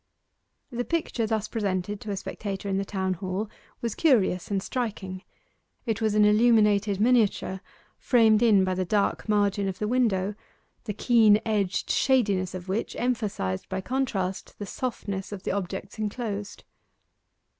[0.71, 3.47] The picture thus presented to a spectator in the Town Hall
[3.81, 5.21] was curious and striking.
[5.85, 7.61] It was an illuminated miniature,
[7.99, 10.33] framed in by the dark margin of the window,
[10.85, 16.63] the keen edged shadiness of which emphasized by contrast the softness of the objects enclosed.